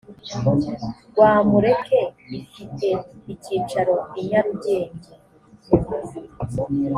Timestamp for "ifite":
2.39-2.87